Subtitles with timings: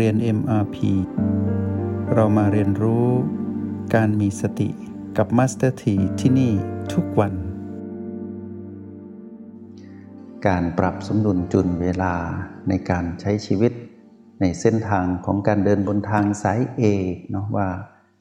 [0.00, 0.76] เรียน MRP
[2.14, 3.08] เรามาเรียนรู้
[3.94, 4.68] การมีสติ
[5.16, 6.52] กับ Master T ที่ที่นี่
[6.92, 7.34] ทุกวัน
[10.46, 12.14] การปรับสมดุลจุนเวลา
[12.68, 13.72] ในการใช้ชีวิต
[14.40, 17.68] ในเส้นทางของการเดินบนทางสายเอกเนาะว่า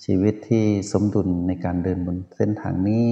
[0.05, 3.09] ชีวิตที่สมดุลในการเดินบนเส้นทางนี้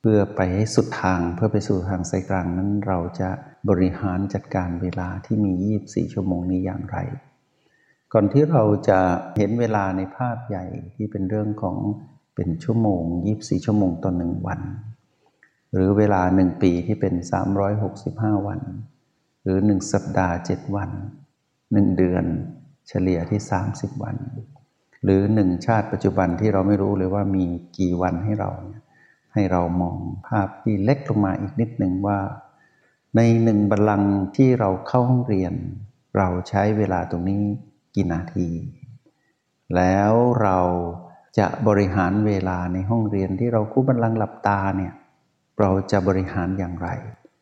[0.00, 3.30] เพื่อไปให้สุดทางเพื่อไปสู่ทางสายกลางนั้นเราจะ
[3.68, 6.98] บริหารจัดการเวลาที่มี 24 ชั่วโมงนี้อย่างไร
[8.12, 8.98] ก่อนที่เราจะ
[9.36, 10.64] เห็นเวลาในภาพใหญ่
[10.94, 11.76] ที่เป็นเรื่องของ
[12.34, 13.02] เป็นชั่วโมง
[13.34, 14.60] 24 ชั่วโมงต่อหนึ่งวัน
[15.72, 17.14] หรือเวลาหนึ่งปีที่เป็น
[17.80, 18.60] 365 วัน
[19.42, 20.90] หรือหนึ่งสัปดาห์ 7 วัน
[21.72, 22.24] หนึ่งเดือน
[22.88, 23.40] เฉลี่ยที่
[23.72, 24.16] 30 วัน
[25.04, 27.44] หรือหนึ่งชาติปัจจุบันที่เราไม่รู้เลยว่ามี
[27.78, 28.50] กี่วันให้เรา
[29.32, 32.18] ให้เรามองภาพที่เล็กลงมาอีกนิดหนึ่งว่า
[33.16, 35.52] ในหนึ่งบัลลังก์ที่เราเข้าห้องเรียน
[36.16, 37.42] เราใช้เวลาตรงนี้
[37.94, 38.48] กี่นาที
[39.76, 40.58] แล้วเรา
[41.38, 44.92] จะบริหารเวลาในห้องเรียนที่เราคู่บัลลังหลับตาเนี่ย
[45.60, 46.88] เราจะบริหารอย่างไร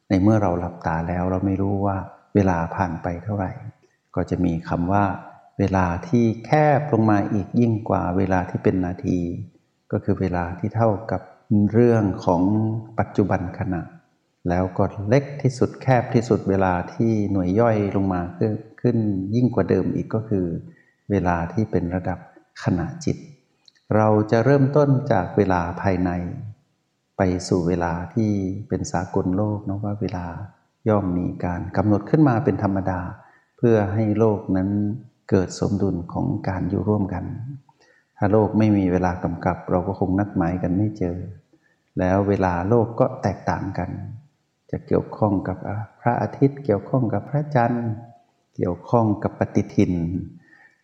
[0.08, 1.96] ในเมื่อเราหลับตาแล้วเราไม่รู้ว่า
[2.34, 3.50] เวลาผ่านไปเท่าไหร่
[4.14, 5.04] ก็จะมีคำว่า
[5.58, 9.18] เวลาที่แคบลงมาอีกยิ่งกว่าเวลาที่เป็นนาที
[9.92, 11.22] ก็คือเวลาที่เท่ากับ
[11.72, 12.42] เรื่องของ
[12.98, 13.82] ปัจจุบันขณะ
[14.48, 18.96] แล้วก็เล็กที่สุดแคบที่สุดเวลาที่หน่วยย่อยลงมาขึ้น ขึ้น
[19.34, 20.46] ยิ่งกว่าเดิมอีกก็คือ
[21.10, 22.18] เวลาที่เป็นระดับ
[22.64, 23.16] ขณะจิต
[23.96, 26.10] เราจะเริ่มต้นจากเวลาภายใน
[27.16, 28.30] ไปสู่เวลาที่
[28.68, 30.26] เป็นสากลโลกนะว่าเวลา
[30.88, 33.00] ย่อมมีการกำหนดขึ้นมาเป็นธรรมดา
[33.56, 34.70] เพื่อให้โลกนั้น
[35.30, 37.24] เกิดสมดุลของการอยู่ร่วมกัน
[38.16, 41.16] ถ้าโลกไม่มีเวลากำกับ เราก็คงนัดหมายกันไม่เจอ
[41.98, 43.90] แล้วเวลาโลกก็แตกต่างกัน
[44.70, 45.56] จะเกี่ยวข้องกับ
[46.00, 47.88] พระอาทิตย์ เกี่ยวข้องกับพระจันทร์
[48.58, 49.94] เกี่ยวข้องกับปฏิทิน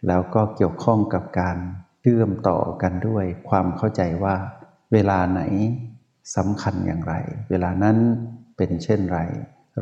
[0.06, 1.56] แล้วก็เกี่ยวข้องกับการ
[2.00, 4.36] เชื่อมต่อกันด้วยความเข้าใจว่า
[4.92, 5.42] เวลาไหน
[6.36, 7.14] สำคัญอย่างไร
[7.50, 7.96] เวลานั้น
[8.56, 9.20] เป็นเช่นไร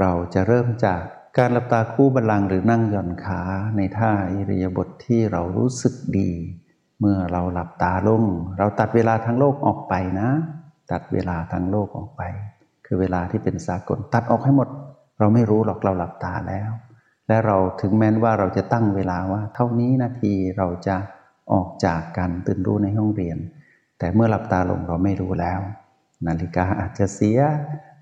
[0.00, 1.00] เราจะเริ่มจาก
[1.38, 3.40] การหลับตาคู่บัลลังก์หรือนั่งย่อนขา
[3.76, 6.30] ในท่าอิริยาบถทที่เรารู้สึกดี
[7.00, 8.24] เมื่อเราหลับตาลง
[8.58, 10.28] เราตัดเวลาทั้งโลกออกไปนะ
[10.92, 12.22] ตัดเวลาทั้งโลกออกไป
[12.86, 14.68] คือเวลาที่เป็นสากลตัดออกให้หมด
[15.18, 16.70] เราไม่รู้หรอกเราหลับตาแล้ว
[17.28, 20.96] และเราถึงแม้นว่าเราจะตั้งเวลาว่า เท่านี้นาทีเราจะ
[21.52, 23.38] ออกจากการตื่นรู้ในห้องเรียน
[23.98, 25.60] แต่เมื่อหลับตาลงเราไม่รู้แล้ว
[26.26, 27.40] นาฬิกาอาจจะเสีย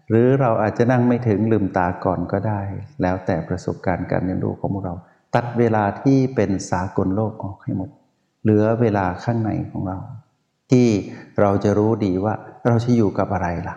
[0.09, 2.61] หรือเราอาจจะนั่งไม่ถึงลืมตาก่อนก็ได้
[3.03, 4.93] แล้วแต่ประสบการณ์การเรียนรู้ของเรา
[5.35, 7.91] ตัดเวลาที่เป็นสากลโลกออกให้หมด
[8.43, 9.99] เหลือเวลาข้างในของเรา
[10.71, 10.89] ที่
[11.41, 12.35] เราจะรู้ดีว่า
[12.67, 13.77] เราจะอยู่กับอะไรล่ะ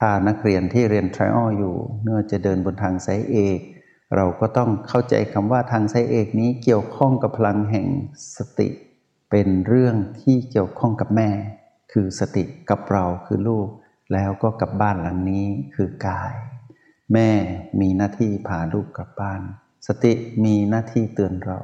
[0.00, 3.58] ถ้านักเรียนที่เรียนทริอัลอยู่เนื่อจะเดินบนทางสายเอก
[4.16, 7.86] เราก็ต้องเข้าใจคำว่าทางสายเอกนี้เกี่ยวข้องกับพลังแห่ง
[8.36, 8.68] สติ
[9.30, 11.30] เป็นเรื่องที่เกี่ยวข้องกับแม่
[11.92, 13.68] คือสติกับเราคือลูก
[14.12, 16.32] แล้วก็กับบ้านหลังนี้คือกาย
[17.12, 17.30] แม่
[17.80, 19.40] มีหน้าที่พาลูกกลับบ้าน
[19.86, 20.12] สติ
[20.44, 21.58] มีหน้าที่เตือนเรา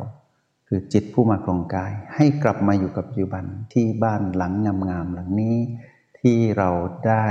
[0.68, 4.52] คือจิตผู้มาครองกาย ให้กลับมาอยู่กับปัจจุบันที่บ้านหลัง
[4.88, 5.56] งามๆหลังนี้
[6.20, 6.70] ที่เรา
[7.06, 7.26] ได้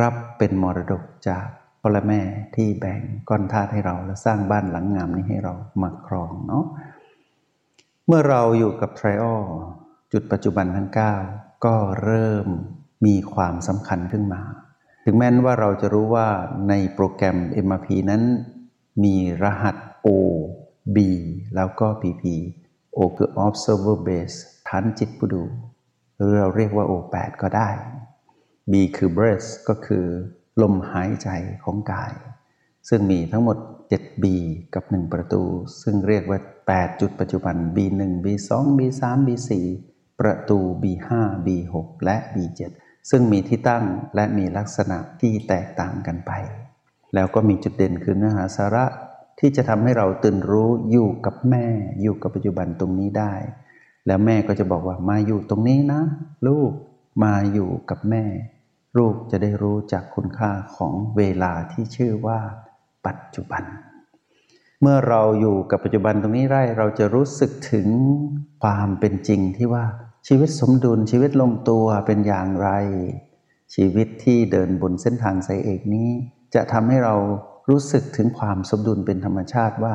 [0.00, 1.46] รับเป็นมรดกจาก
[1.84, 2.20] พ่อและแม่
[2.56, 6.64] ที่แบ่งก้อนธาตุให้เรา และสร้างบ้านหลังงามนี้ให้เรามาครองเนาะ
[8.06, 9.44] เมื่อเราอยู่กับไทรอัล
[10.12, 10.90] จุดปัจจุบันทั้ง
[11.26, 12.46] 9 ก็เริ่ม
[13.06, 14.42] มีความสำคัญขึ้นมา
[15.04, 16.28] ถึงแม้นว่าเราจะรู้ว่า
[16.68, 18.22] ในโปรแกรม MRP นั้น
[19.04, 19.76] มีรหัส
[20.06, 20.08] O
[20.96, 20.98] B
[21.56, 22.24] แล้วก็ PP
[22.96, 24.36] O คือ observer base
[24.68, 25.42] ฐานจิตผู้ดู
[26.16, 27.68] หรือเราเรียกว่า O8 ก็ได้
[28.70, 30.06] B คือ breath ก็คือ
[30.60, 31.28] ลมหายใจ
[31.64, 32.12] ของกาย
[32.88, 33.56] ซึ่งมีทั้งหมด
[33.90, 34.24] 7B
[34.74, 35.42] กับ 1 ประตู
[35.82, 36.38] ซึ่งเรียกว่า
[36.70, 39.50] 8 จุดปัจจุบัน B1 B2 B3 B4
[40.20, 41.08] ประตู B5
[41.46, 41.74] B6
[42.04, 42.60] และ B7
[43.10, 46.32] ซึ่งมีที่ตั้งและมีลักษณะที่แตกต่างกันไป
[47.14, 48.84] แล้วก็มีจุดเด่นคือเนื้อหาสาระ
[49.38, 51.66] ที่จะทำให้เราตื่นรู้อยู่กับแม่
[52.02, 53.32] อยู่กับปัจจุบันตรงนี้ได้
[54.06, 56.02] แล้วแม่ก็จะบอกว่ามาอยู่ตรงนี้นะ
[56.46, 56.72] ลูก
[57.24, 58.24] มาอยู่กับแม่
[58.98, 62.38] ลูกจะได้รู้จากคุณค่าของเวลาที่ชื่อว่า
[63.06, 63.62] ปัจจุบัน
[64.80, 67.88] เมื่อเราอยู่กับปัจจุบันตรงนี้ได้เราจะรู้สึกถึง
[68.62, 69.84] ความเป็นจริงที่ว่า
[70.28, 72.70] ชีวิตสมดุลชีวิตลงตัวเป็นอย่างไร
[73.74, 76.08] ชีวิตที่เดินบนเส้นทางสายเอกนี้
[76.54, 77.16] จะทำให้เรา
[77.68, 79.92] รู้สึกถึงความสมดุลเป็นธรรมชาติว่า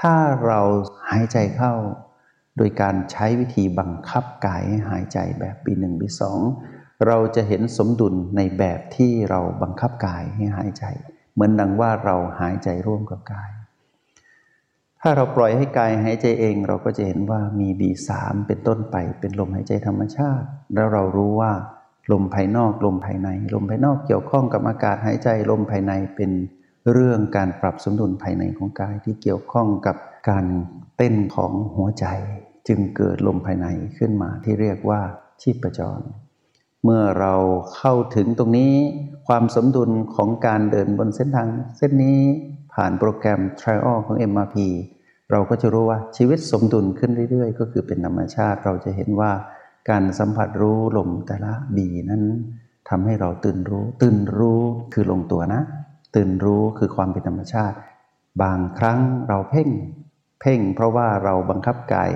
[0.00, 0.14] ถ้า
[0.44, 0.60] เรา
[1.08, 1.74] หายใจเข้า
[2.56, 6.40] โดยการใช้วิธีบังคับกายให้หายใจแบบปีหนึ่งปีสอง
[7.06, 10.84] เราจะเห็นสมดุลในแบบที่เราบังคับกายให้หายใจ
[11.34, 13.50] เหมือนดังว่าเราหายใจร่วมกับกาย
[15.00, 18.10] ถ้าเราปล่อยให้กายหายใจเองเราก็จะเห็นว่ามี B3
[18.46, 21.52] เป็นต้นไปเป็นลมหายใจธรรมชาติ แล้วเรารู้ว่า
[22.12, 26.30] ลมภายนอกลมภายใน ลมภายนอกเกี่ยวข้องกับอากาศหายใจลมภายในเป็น
[26.92, 29.96] เรื่องการปรับสมดุลภายในของกายที่เกี่ยวข้องกับ
[30.30, 30.46] การ
[30.96, 32.06] เต้นของหัวใจ
[32.68, 33.66] จึงเกิดลมภายใน
[33.98, 35.00] ขึ้นมาที่เรียกว่า
[35.42, 36.00] ชีพจร
[36.84, 37.34] เมื่อเรา
[37.76, 38.74] เข้าถึงตรงนี้
[39.28, 41.48] ความสมดุลของการเดินบนเส้นทาง
[41.78, 42.20] เส้นนี้
[42.72, 44.56] ผ่านโปรแกรม Trial ของ MRP
[45.30, 49.32] เราก็จะรู้ว่าชีวิตสมดุลขึ้นเรื่อยๆ ก็คือเป็นธรรมชาติเราจะเห็นว่า
[49.90, 52.22] การสัมผัสรู้ลมแต่ละบีนั้น
[52.88, 54.60] ทำให้เราตื่นรู้ ตื่นรู้
[54.92, 55.62] คือลงตัวนะ
[56.16, 57.76] ตื่นรู้คือความเป็นธรรมชาติ
[58.42, 58.98] บางครั้ง
[59.28, 59.68] เราเพ่ง
[60.40, 62.10] เพ่งเพราะว่าเราบังคับกาย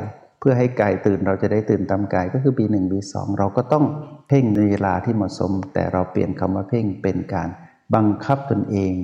[0.46, 3.85] พื่อให้กายตื่นเราจะได้ตื่นตามกายก็คือ B1 B2 เราก็ต้อง
[4.29, 7.49] เพ่งในเวลาที่เหมาะสม แต่เราเปลี่ยนคำว่าเพ่งเป็นการ
[7.94, 8.94] บังคับตนเอง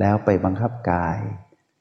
[0.00, 1.18] แล้วไปบังคับกาย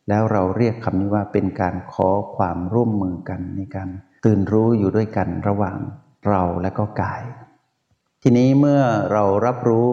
[0.09, 3.89] แล้วเราเรียกคำนี้ว่าเป็นการขอความร่วมมือกันในการ
[4.25, 5.77] ตื่นรู้อยู่ด้วยกันระหว่าง
[6.27, 7.23] เราและก็กาย
[8.23, 8.81] ทีนี้เมื่อ
[9.13, 9.89] เรารับรู้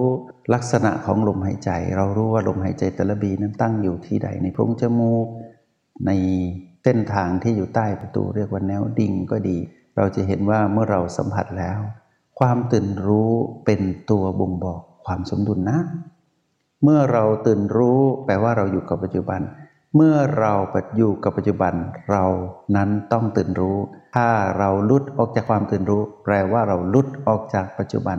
[0.54, 5.26] ลักษณะของลมหายใจ เรารู้ว่าลมหายใจแต่ละบีนั้นตั้งอยู่ที่ใดในโพรงจมูก
[6.06, 6.10] ใน
[6.84, 9.58] เส้นทางที่อยู่ใต้ประตูเรียกว่าแนวดิ่งก็ดี
[9.96, 11.78] เราจะเห็นว่าเมื่อเราสัมผัสแล้ว
[12.38, 13.30] ความตื่นรู้
[13.64, 13.80] เป็น
[14.10, 15.78] ตัวบ่งบอกความสมดุลนะ
[16.82, 19.40] เมื่อเราตื่นรู้แปลว่าเราอยู่กับปัจจุบัน
[19.96, 20.54] เมื่อเรา
[20.96, 21.74] อยู่กับปัจจุบัน
[22.10, 22.24] เรา
[22.76, 23.76] นั้นต้องตื่นรู้
[24.16, 28.18] ถ้าเราลุดออกจากความตื่นรู้ แปลว่าเราลุดออกจากปัจจุบัน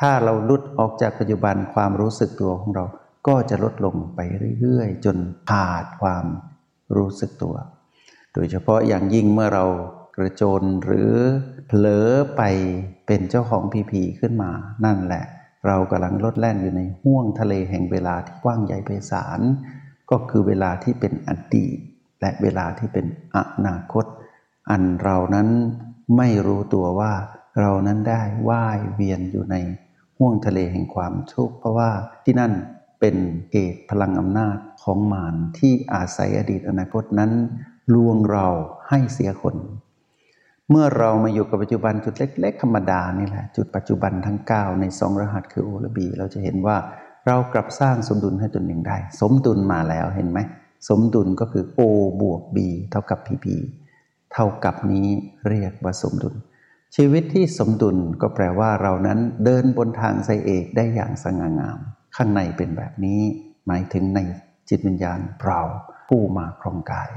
[0.00, 2.84] ถ้าเราลุดออกจากปัจจุบันความรู้สึกตัวของเรา
[3.26, 4.20] ก็จะลดลงไป
[4.60, 5.16] เรื่อยๆ จน
[5.50, 6.24] ขาดความ
[6.96, 7.54] รู้สึกตัว
[8.34, 9.64] โดยเฉพาะอย่างยิ่งเมื่อเรา
[10.16, 11.12] กระโจนหรือ
[11.66, 12.42] เผลอไป
[13.06, 14.50] เป็นเจ้าของพีพีขึ้นมา
[14.84, 15.24] นั่นแหละ
[15.66, 19.40] เรากำลังลดแล่นอยู่ในห้วงทะเลแห่งเวลาที่กว้างใหญ่ไพศาล
[20.10, 21.76] ก็คือเวลาที่เป็นอดีต
[22.20, 24.04] และเวลาที่เป็นอนาคต
[24.70, 25.48] อันเรานั้น
[26.16, 27.12] ไม่รู้ตัวว่า
[27.60, 29.56] เรานั้นได้ว่ายเวียนอยู่ใน
[30.18, 31.90] ห้วงทะเลแห่งความทุกข์เพราะว่า
[32.24, 32.52] ที่นั่น
[33.00, 33.16] เป็น
[33.50, 37.32] เกตพลังอำนาจของมารที่อาศัยอดีตอนาคตนั้น
[37.94, 38.46] ลวงเรา
[38.88, 39.56] ให้เสียคน
[40.70, 46.76] เมื่อเรามาอยู่กับปัจจุบันจุดเล็ก ๆ ธรรมดานี่แหละ จุดปัจจุบันทั้ง 9 ในสองรหัสคือโอและบี เราจะเห็นว่า
[47.26, 50.38] เรากลับสร้างสมดุลให้ตนเองได้ สมดุลมาแล้วเห็นไหม
[50.88, 51.80] สมดุลก็คือ O
[52.20, 52.58] บวก B
[52.90, 53.46] เท่ากับ PP
[54.32, 55.08] เท่ากับนี้
[55.48, 56.34] เรียกว่าสมดุล
[56.96, 61.78] ชีวิตที่สมดุลก็แปลว่าเรานั้นเดินบนทางไซเอกได้อย่างสง่างาม
[62.16, 63.20] ข้างในเป็นแบบนี้
[63.66, 64.20] หมายถึงใน
[64.68, 65.60] จิตวิญญาณเรา
[66.08, 67.10] ผู้มาครองกาย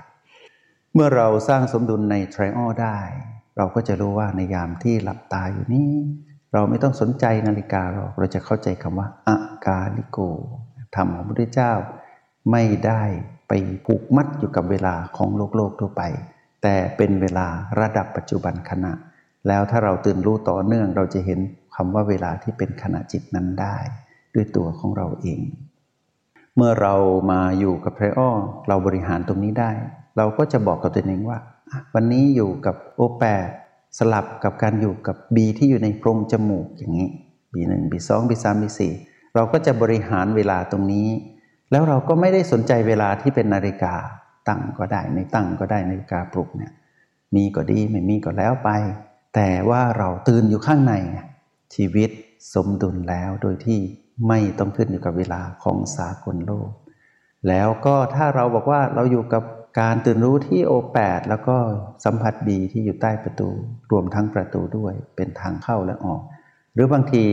[0.99, 2.99] เมื่อเราสร้างสมดุลในไทริโอได้
[3.57, 5.91] เราก็จะรู้ว่าในยามที่หลับตาอยู่นี้
[6.53, 10.19] เราไม่ต้องสนใจนาฬิกาหรอกเราจะเข้าใจคำว่าอากาลิโก
[10.95, 11.73] ธรรมของพระพุทธเจ้า
[12.51, 13.03] ไม่ได้
[13.47, 13.53] ไป
[13.85, 16.03] ผูกมัดอยู่กับเวลาของโลกโลกทั่วไป
[16.63, 17.47] แต่เป็นเวลา
[17.79, 18.93] ระดับปัจจุบันขณะ
[19.47, 21.39] แล้วถ้าเราตื่นรู้ต่อเนื่องเราจะเห็น
[21.75, 23.77] คำว่าเวลาที่เป็นขณะจิตนั้นได้
[24.33, 25.41] ด้วยตัวของเราเอง
[26.55, 26.95] เมื่อเรา
[27.31, 28.31] มาอยู่กับไพรอ้อ
[28.67, 29.71] เราบริหารตรงนี้ได้
[30.17, 31.39] เราก็จะบอกกับตัวเองว่า
[31.93, 33.23] วันนี้อยู่กับโอแป
[33.97, 37.09] สลับกับการอยู่กับบีที่อยู่ในโพรงจมูกอย่างนี้
[37.53, 38.93] บีหนึ่งบีสองบีสามบีสี่
[39.35, 41.07] เราก็จะบริหารเวลาตรงนี้
[41.71, 43.95] แล้วเราก็ไม่ได้สนใจเวลาที่เป็นนาฬิกา
[44.47, 46.71] ตั้งก็ได้ไม่ตั้งก็ได้นาฬิกาปลุกเนี่ย
[47.35, 48.69] มีก็ดีไม่มีก็แล้วไป
[49.35, 50.93] แต่ว่าเราตื่นอยู่ข้างใน
[51.75, 52.09] ชีวิต
[52.53, 53.79] สมดุลแล้วโดยที่
[54.27, 56.69] ไม่ต้องขึ้นอยู่กับเวลาของสากลโลก
[57.47, 59.43] แล้วก็ถ้าเราบอกว่าเราอยู่กับ
[59.79, 61.57] การตื่นรู้ที่โอแปดแล้วก็
[62.05, 63.49] สัมผัสดีที่อยู่ใต้ประตู
[63.91, 66.21] รวมทั้งประตูด้วยเป็นทางเข้าและออก
[66.73, 67.25] หรือบางที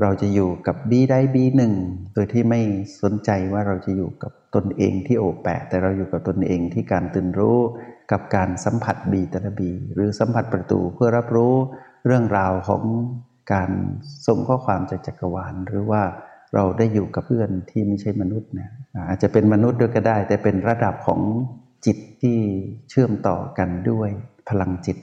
[0.00, 1.74] เราจะอยู่กับบีได้บีหนึ่ง
[2.14, 2.60] โดยที่ไม่
[3.02, 7.58] สนใจว่าเราจะอยู่กับตนเองที่โอแปดแต่เราอยู่กับตนเองที่การตื่นรู้
[8.12, 11.54] กับการสัมผัสบีแต่ละบีหรือสัมผัสประตูเพื่อรับรู้
[12.06, 12.82] เรื่องราวของ
[13.52, 13.70] การ
[14.26, 16.02] ส่งข้อความจากจักรวาล หรือว่า
[16.54, 18.70] เราได้อยู่กับเพื่อนที่ไม่ใช่มนุษย์นี่ย
[19.08, 21.20] อาจจะเป็นมนุษย์ด้วยก็ได้ แต่เป็นระดับของ
[21.84, 22.38] จิตที่
[22.88, 24.08] เชื่อมต่อกันด้วย
[24.48, 24.98] พลังจิต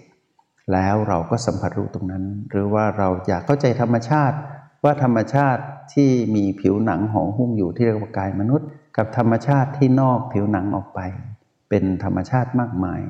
[0.73, 4.37] แล้วเราก็สัมผัสรู้ตรงนั้น หรือว่าเราอยากเข้าใจธรรมชาติ
[4.83, 5.63] ว่าธรรมชาติ
[5.93, 8.67] ที่มีผิวหนังห่อหุ้มอยู่ที่เรียกว่ากายมนุษย์
[8.97, 10.99] กับธรรมชาติที่นอกผิวหนังออกไป
[11.69, 13.01] เป็นธรรมชาติมากมาย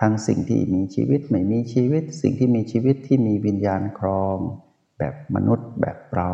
[0.00, 4.36] ทั้งสิ่งที่มีชีวิตไม่มีชีวิต สิ่งที่มีชีวิตที่มีวิญญาณครอง
[4.98, 6.30] แบบมนุษย์แบบเรา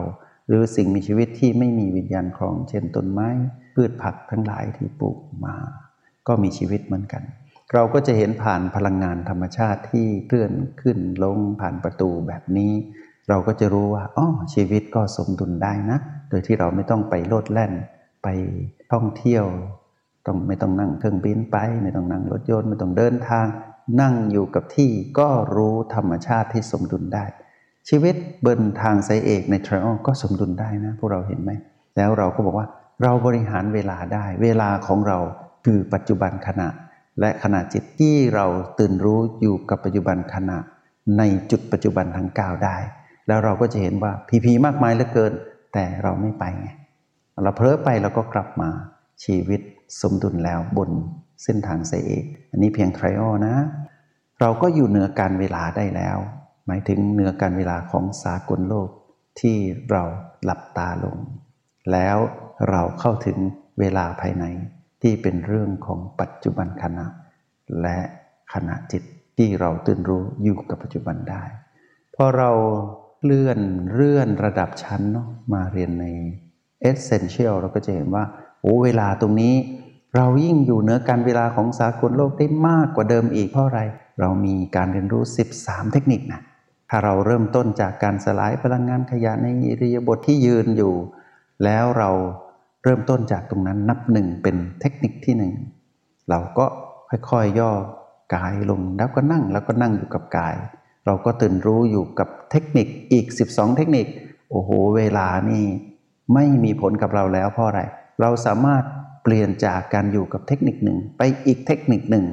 [0.48, 3.28] หรือสิ่งมีชีวิตที่ไม่มีวิญญาณครอง เช่นต้นไม้
[3.74, 5.56] พืชผักทั้งหลายที่ปลูกมา
[6.28, 7.22] ก็มีชีวิตเหมือนกัน
[7.74, 12.72] เราก็จะเห็นผ่านพลังงานธรรมชาติที่เคลื่อนขึ้นลงผ่านประตูแบบนี้
[13.28, 17.72] เราก็จะรู้ว่าอ๋อชีวิตก็สมดุลได้นะ โดยที่เราไม่ต้องไปโลดแล่น
[18.22, 18.28] ไป
[18.92, 19.44] ท่องเที่ยว
[20.26, 23.46] ต้องไม่ต้องนั่งเครื่องบินไป ไม่ต้องนั่งรถยนต์ไม่ต้องเดินทาง
[24.00, 27.24] นั่งอยู่กับที่ก็รู้ธรรมชาติที่สมดุลได้
[27.88, 28.14] ชีวิต
[28.46, 31.50] บนทางสายเอกในทริอัลก็สมดุลได้นะ พวกเราเห็นไหม
[31.96, 32.66] แล้วเราก็บอกว่า
[33.02, 35.18] เราบริหารเวลาได้ เวลาของเรา
[35.64, 36.68] คือปัจจุบันขณะ
[37.20, 38.46] และขณะจิตที่เรา
[38.78, 40.58] ตื่นรู้อยู่กับปัจจุบันขณะ
[41.18, 42.76] ในจุดปัจจุบันทั้งก้าวได้
[43.28, 45.32] แล้วเราก็จะเห็นว่าพีพีมากมายเหลือเกิน
[45.74, 46.68] แต่เราไม่ไปไง
[47.42, 48.70] เราเพลอไปเราก็กลับมา
[49.24, 49.60] ชีวิต
[50.00, 50.90] สมดุลแล้วบน
[51.44, 53.54] เส้นทางสายเอกอันนี้เพียงไทรอนะ
[54.40, 56.18] เราก็อยู่เหนือการเวลาได้แล้ว
[56.66, 58.88] หมายถึงเหนือการเวลาของสากลโลก
[59.40, 59.56] ที่
[59.90, 60.04] เรา
[60.44, 61.16] หลับตาลง
[61.92, 62.16] แล้ว
[62.70, 63.38] เราเข้าถึง
[63.80, 64.44] เวลาภายใน
[65.02, 67.06] ที่เป็นเรื่องของปัจจุบันขณะ
[67.82, 67.98] และ
[68.52, 69.02] ขณะจิต
[69.36, 71.42] ที่เราตื่นรู้อยู่กับปัจจุบันได้
[72.14, 72.50] พอเรา
[73.24, 73.58] เลื่อน
[73.94, 76.06] เลื่อนระดับชั้นเนาะมาเรียนใน
[76.90, 78.24] Essential เราก็จะเห็นว่า
[78.62, 79.54] โอ้เวลาตรงนี้
[80.16, 83.80] เรายิ่งอยู่เหนือการเวลาของสากลโลกได้มากกว่าเดิมอีกเพราะอะไร
[84.20, 85.22] เรามีการเรียนรู้
[85.58, 86.40] 13 เทคนิคนะ
[86.90, 90.94] ถ้าเราเริ่มต้นจากการสลายพลังงานขยะในอิริยาบถทที่ยืนอยู่
[91.64, 92.10] แล้วเรา
[92.82, 95.52] เริ่มต้นจากตรงนั้นนับหนึ่งเป็นเทคนิคที่หนึ่ง
[96.30, 96.66] เราก็
[97.30, 97.72] ค่อยๆย่อ
[98.34, 100.54] กายลงแล้วก็นั่งแล้วก็นั่งอยู่กับกาย
[101.06, 104.06] เราก็ตื่นรู้อยู่กับเทคนิคอีก 12 เทคนิค
[104.50, 105.64] โอ้โห เวลานี่
[106.34, 107.82] ไม่มีผลกับเราแล้วเพราะอะไร
[108.20, 108.84] เราสามารถ
[109.22, 112.26] เปลี่ยนจากการอยู่กับเทคนิคหนึ่งไปอีกเทคนิคหนึ่ง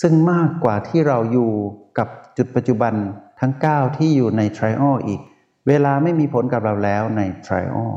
[0.00, 1.50] ซึ่งมากกว่าที่เราอยู่
[1.98, 2.94] กับจุดปัจจุบัน
[3.40, 5.20] ทั้ง 9 ที่อยู่ใน trial อีก
[5.68, 7.90] เวลาไม่มีผลกับเราแล้วใน trial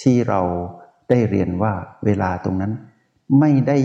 [0.00, 0.40] ที่เรา
[1.10, 1.72] ได้เรียนว่า
[2.04, 2.72] เวลาตรงนั้น
[3.40, 3.78] ไม่ได้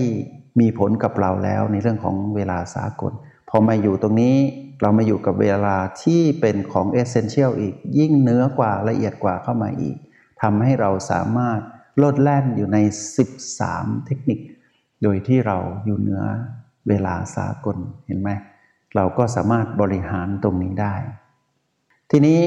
[0.60, 3.14] มีผลกับเราแล้วในเรื่องของเวลาสากล
[3.50, 4.36] พอมาอยู่ตรงนี้
[4.82, 9.98] เรามาอยู่กับเวลาที่เป็นของ Essential อีก ยิ่งเหนือกว่าละเอียดกว่าเข้ามาอีก
[10.42, 11.60] ทำให้เราสามารถ
[12.04, 12.78] โลดแล่นอยู่ใน
[13.42, 14.40] 13 เทคนิค
[15.04, 16.24] โดยที่เราอยู่เหนือ
[16.88, 18.30] เวลาสากลเห็นไหม
[18.96, 20.96] เราก็สามารถบริหารตรงนี้ได้
[22.12, 22.40] ทีนี้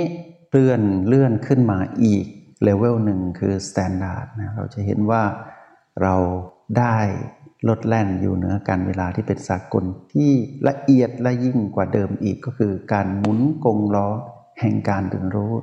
[0.51, 2.27] เลื่อนเลื่อนขึ้นมาอีก
[2.63, 5.23] เลเวลหนึ่งคือ Standard นะเราจะเห็นว่า
[6.03, 6.15] เรา
[6.79, 6.99] ได้
[7.69, 10.31] ลดแล่นอยู่เหนือการเวลาที่เป็นสากลที่
[10.69, 14.09] ละเอียดและยิ่งกว่าเดิมอีกก็คือการหมุนกงล้อ
[14.61, 15.55] แห่งการตื่นรู้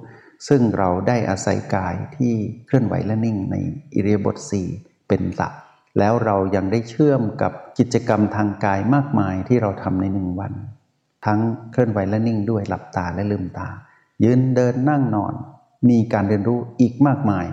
[0.48, 2.34] ซึ่งเราได้อาศัยกายที่
[2.66, 3.56] เคลื่อนไหวและนิ่งใน
[3.94, 4.68] อิริยาบถสี่
[5.08, 5.54] เป็นหลัก
[6.00, 10.54] แล้วเรายังได้เชื่อมกับกิจกรรมทางกายมากมายที่เราทำในหนึ่งวัน
[11.26, 11.40] ทั้ง
[11.72, 13.70] เคลื่อนไหวและนิ่งด้วยหลับตาและลืมตา
[14.24, 15.34] ยืนเดินนั่งนอน
[15.90, 17.46] มีการเรียนรู้อีกมากมาย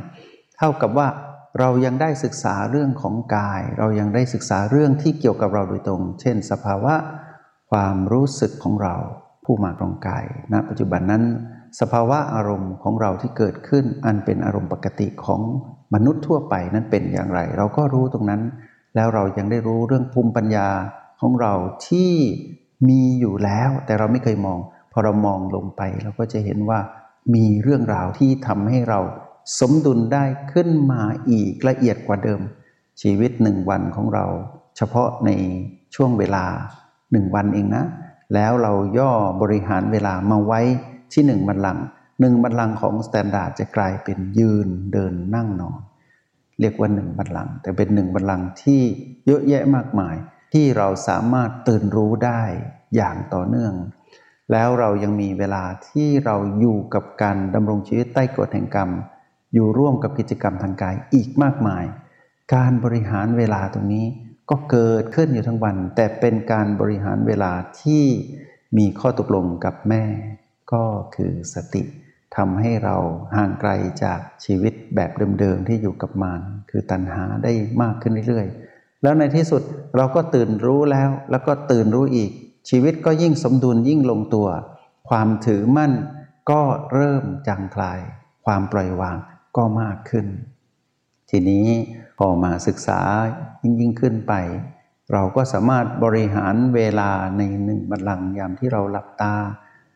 [0.58, 1.08] เท่ากับว่า
[1.58, 6.94] เรายังได้ศึกษาเรื่องของกาย เรายังได้ศึกษาเรื่องที่เกี่ยวกับเราโดยตรง เช่น สภาวะ
[7.70, 8.94] ความรู้สึกของเรา
[9.44, 11.24] ผู้มาครองกายณนะปัจจุบันนั้น
[11.80, 15.40] สภาวะอารมณ์ของเราที่เกิดขึ้น อันเป็นอารมณ์ปกติของ
[15.94, 18.42] มนุษย์ทั่วไปนั้นเป็นอย่างไร เราก็รู้ตรงนั้น
[18.94, 20.68] แล้วเรายังได้รู้เรื่องภูมิปัญญา
[21.20, 21.54] ของเรา
[21.88, 22.12] ที่
[22.88, 24.58] มีอยู่แล้ว แต่เราไม่เคยมอง
[24.92, 26.78] พอเรามองลงไป เราก็จะเห็นว่า
[27.34, 29.00] มีเรื่องราวที่ทำให้เรา
[29.60, 32.40] สมดุลได้ขึ้นมาอีกละเอียดกว่าเดิม
[33.02, 34.24] ชีวิตหนึ่งวันของเรา
[34.76, 35.30] เฉพาะใน
[35.94, 36.44] ช่วงเวลา
[37.12, 37.84] หนึ่งวันเองนะ
[38.34, 40.60] แล้วเราย่อบริหารเวลามาไว้
[41.12, 41.78] ที่หนึ่งบัลลังก์
[42.20, 45.80] หนึ่งบัลลังก์ของ Standard จะกลายเป็นยืนเดินนั่งนอน
[46.60, 48.80] เรียกว่าหนึ่งบัลลังก์แต่เป็นหนึ่งบัลลังก์ที่
[49.26, 50.16] เยอะแยะมากมาย
[50.52, 52.42] ที่เราสามารถตื่นรู้ได้
[52.96, 53.74] อย่างต่อเนื่อง
[54.52, 58.90] แล้วเรายังมีเวลาที่เราอยู่กับการดำรงชีวิตใต้กฎแห่งกรรม
[59.54, 61.84] อยู่ร่วมกับกิจกรรมทางกายอีกมากมาย
[62.54, 64.06] การบริหารเวลาตรงนี้
[64.50, 68.04] ก็เกิดขึ้นอยู่ทั้งวัน แต่เป็นการบริหารเวลาที่
[68.78, 70.04] มีข้อตกลงกับแม่
[70.72, 70.84] ก็
[71.14, 71.82] คือสติ
[72.36, 72.96] ทำให้เรา
[73.36, 73.70] ห่างไกล
[74.04, 75.10] จากชีวิตแบบ
[75.40, 79.62] เดิมๆที่อยู่กับมารคือตัณหาได้มากขึ้นเรื่อยๆ แล้วในที่สุด
[79.96, 82.30] เราก็ตื่นรู้แล้วแล้วก็ตื่นรู้อีก
[82.68, 84.48] ชีวิตก็ยิ่งสมดุลยิ่งลงตัว
[85.08, 85.92] ความถือมั่น
[86.50, 88.00] ก็เริ่มจางคลาย
[88.44, 89.16] ความปล่อยวาง
[89.56, 90.26] ก็มากขึ้น
[91.30, 91.66] ทีนี้
[92.18, 93.00] พอมาศึกษา
[93.62, 94.34] ยิ่งยิ่งขึ้นไป
[95.12, 99.34] เราก็สามารถบริหารเวลาในหนึ่งบัลลังก์ยามที่เราหลับตา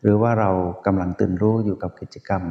[0.01, 0.51] หรือว่าเรา
[0.85, 2.43] กำลังตื่นรู้อยู่กับกิจกรรม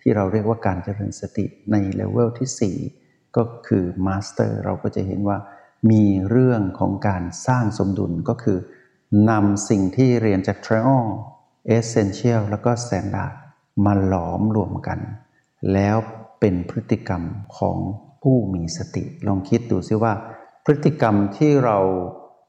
[0.00, 5.38] ที่เราเรียกว่าการเจริญสติในเลเวลที่ 4 ก็คือ Master เราก็จะเห็นว่า
[5.90, 8.58] มีเรื่องของการสร้างสมดุลก็คือ
[9.30, 11.04] นำสิ่งที่เรียนจาก Trial
[11.76, 13.34] Essential แล้วก็ Standard
[13.84, 14.98] มาหลอมรวมกัน
[15.72, 15.96] แล้ว
[16.40, 17.22] เป็นพฤติกรรม
[17.58, 17.78] ของ
[18.22, 20.12] ผู้มีสติ ลองคิดดูซิว่า
[20.64, 21.78] พฤติกรรมที่เรา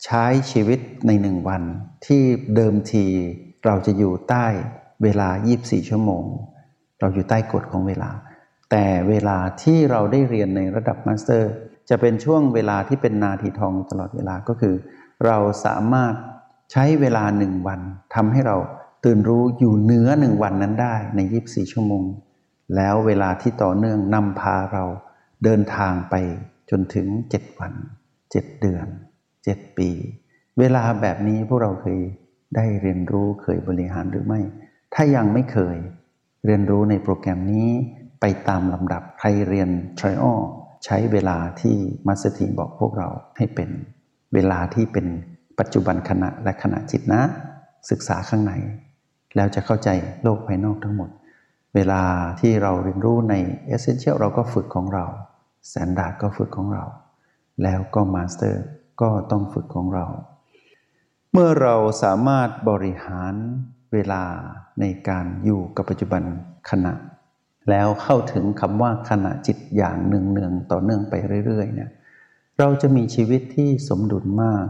[0.05, 1.63] ใช้ชีวิตในหนึ่งวัน
[2.05, 2.23] ที่
[2.55, 3.05] เดิมที
[3.65, 4.45] เราจะอยู่ใต้
[5.03, 6.23] เวลา 24 ชั่วโมง
[6.99, 8.11] เราอยู่ใต้กฎของเวลา
[8.71, 11.51] แต่เวลาที่เราได้เรียนในระดับมาสเตอร์
[11.89, 14.75] จะเป็นช่วงเวลาที่เป็นนาทีทองตลอดเวลาก็คือ
[15.25, 16.13] เราสามารถ
[16.71, 17.79] ใช้เวลาหนึ่งวัน
[18.15, 18.57] ทำให้เรา
[19.05, 22.03] ตื่นรู้อยู่เหนือหนึ่งวันนั้นได้ใน 24 ชั่วโมง
[22.75, 24.83] แล้วเวลาที่ต่อเนื่องนำพาเรา
[25.43, 26.15] เดินทางไป
[26.69, 27.73] จนถึง 7 วัน
[28.17, 28.87] 7 เดือน
[29.33, 29.89] 7 ปี
[30.59, 31.99] เวลาแบบนี้พวกเราเคย
[32.55, 34.41] ได้เรียนรู้เคยบริหารหรือไม่
[34.93, 35.77] ถ้ายังไม่เคย
[36.45, 37.69] เรียนรู้ในโปรแกรมนี้
[38.21, 39.69] ไปตามลำดับใครเรียน
[39.99, 40.39] Trial
[40.85, 41.75] ใช้เวลาที่
[42.07, 43.69] มัสถีบอกพวกเราให้เป็น
[44.33, 45.07] เวลาที่เป็น
[45.59, 47.21] ปัจจุบันขณะและขณะจิตนะ
[47.89, 48.53] ศึกษาข้างใน
[49.35, 49.89] แล้วจะเข้าใจ
[50.23, 51.09] โลกภายนอกทั้งหมด
[51.75, 52.03] เวลา
[52.39, 53.35] ที่เราเรียนรู้ใน
[53.75, 55.05] Essential เราก็ฝึกของเรา
[55.69, 56.85] แสนดาก็ฝึกของเรา
[57.63, 58.63] แล้วก็มาสเตอร์
[59.01, 60.05] ก็ต้องฝึกของเรา
[61.31, 63.33] เมื่อเราสามารถบริหาร
[63.93, 64.23] เวลา
[64.79, 66.23] ในการอยู่กับปัจจุบัน
[66.69, 66.93] ขณะ
[67.69, 71.13] แล้วเข้าถึงคำว่าขณะจิตอย่างเนืองๆต่อเนื่องไป
[71.45, 71.91] เรื่อยๆเนี่ย
[72.59, 74.65] เราจะมีชีวิตที่สมดุลมาก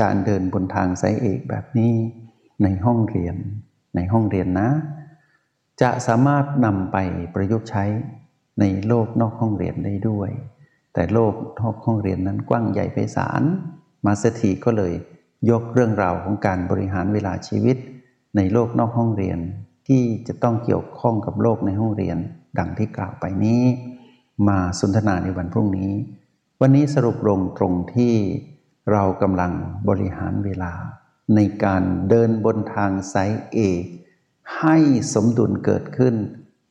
[0.00, 1.94] การเดินบนทางสายเอกแบบนี้
[2.62, 3.36] ในห้องเรียน
[3.96, 4.68] ในห้องเรียนนะ
[5.82, 6.96] จะสามารถนำไป
[7.34, 7.84] ประยุกต์ใช้
[8.60, 10.30] ในโลกนอกห้องเรียนได้ด้วย
[10.94, 13.42] แต่โลกนอกห้องเรียนนั้นกว้างใหญ่ไพศาล
[14.06, 14.92] มาสถีก็เลย
[15.50, 17.76] ยกเรื่องราวของการบริหารเวลาชีวิต
[18.36, 19.38] ในโลกนอกห้องเรียน
[19.88, 22.18] ที่จะต้องเกี่ยวข้องกับโลกในห้องเรียน
[22.58, 23.62] ดังที่กล่าวไปนี้
[24.48, 25.92] มาสนทนาในวันพรุ่งนี้
[26.60, 28.14] วันนี้สรุปลงตรงที่
[28.92, 29.52] เรากำลัง
[29.88, 30.72] บริหารเวลา
[31.34, 33.84] ในการเดินบนทางสายเอก
[34.60, 34.76] ให้
[35.14, 36.14] สมดุลเกิดขึ้น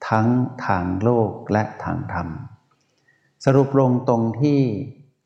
[0.10, 0.28] ทั้ง
[0.66, 2.28] ทางโลกและทางธรรม
[3.46, 4.60] สรุปลงตรงที่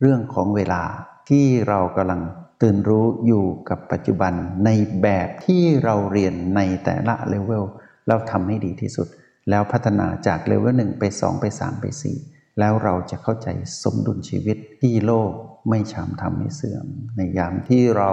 [0.02, 0.84] เรื่องของเวลา
[1.30, 2.22] ที่เรากำลัง
[2.62, 4.34] ตื่นรู้อยู่กับปัจจุบัน
[4.66, 4.70] ใน
[5.02, 7.66] แบบที่เราเรียนในแต่ละเลเวล
[8.08, 9.08] แล้วทำให้ดีที่สุด
[9.50, 12.18] แล้วพัฒนาจากเลเวลหนึ่งไปสองไปสามไปสี่
[12.60, 13.48] แล้วเราจะเข้าใจ
[13.84, 15.32] สมดุลชีวิตที่โลก
[15.70, 16.86] ไม่ชามทำให้เสื่อม
[17.18, 18.12] ในยามที่เรา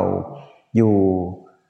[0.76, 0.96] อยู่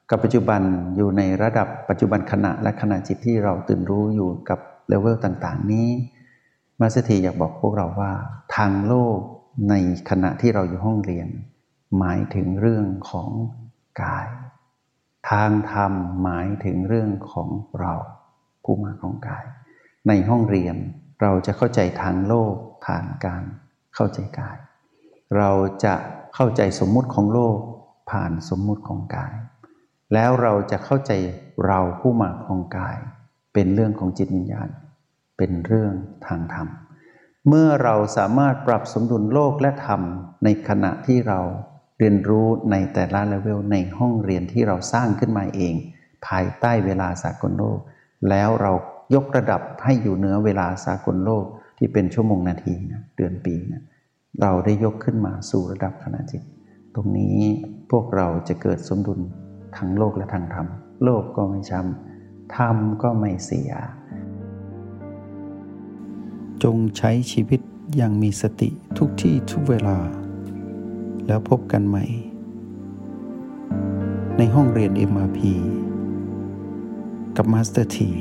[0.09, 0.61] กับปัจจุบัน
[0.95, 5.89] อยู่ในระดับปัจจุบันขณะและขณะจิตที่เราตื่นรู้อยู่กับเลเวลต่างๆ นี้
[6.79, 8.11] มาสถีอยากบอกพวกเราว่า
[8.55, 9.17] ทางโลก
[9.69, 9.73] ใน
[10.09, 11.27] ขณะที่เราอยู่ห้องเรียน
[11.99, 13.29] หมายถึงเรื่องของ
[14.03, 14.27] กาย
[15.29, 17.49] ทางธรรมหมายถึงเรื่องของ
[17.79, 17.93] เรา
[18.63, 19.45] ผู้มาของกาย
[20.07, 20.75] ในห้องเรียน
[21.21, 23.43] เราจะเข้าใจทางโลกผ่านการ
[23.95, 24.57] เข้าใจกาย
[25.37, 25.51] เรา
[25.85, 25.95] จะ
[26.35, 27.57] เข้าใจสมมุติของโลก
[28.09, 29.33] ผ่านสมมุติของกาย
[30.13, 31.11] แล้วเราจะเข้าใจ
[31.65, 32.97] เราผู้มาของกาย
[33.53, 34.69] เป็นเรื่องของจิตวิญญาณ
[35.37, 35.93] เป็นเรื่อง
[36.27, 36.67] ทางธรรม
[37.47, 40.01] เมื่อเราสามารถปรับสมดุลโลกและธรรม
[40.43, 41.39] ในขณะที่เรา
[41.99, 45.73] เรียนรู้ในแต่ละเลเวลในห้องเรียนที่เราสร้างขึ้นมาเอง
[46.27, 47.79] ภายใต้เวลาสากลโลก
[48.29, 48.71] แล้วเรา
[49.15, 51.45] ยกระดับให้อยู่เหนือเวลาสากลโลก
[51.77, 53.83] ที่เป็นชั่วโมงนาทีนะเดือนปีนะ
[54.41, 56.43] เราได้ยกขึ้นมาสู่ระดับขณะจิต
[56.95, 57.37] ตรงนี้
[57.91, 59.19] พวกเราจะเกิดสมดุล
[59.77, 60.67] ทั้งโลกและทางธรรม
[61.03, 63.71] โลกก็ไม่ช้ำทำก็ไม่เสีย
[66.63, 67.61] จงใช้ชีวิต
[67.95, 69.97] อย่างมีสติทุกที่ทุกเวลา
[71.27, 72.05] แล้วพบกันใหม่
[74.37, 75.39] ในห้องเรียน MRP
[77.37, 78.11] กับมาสเตอร์ที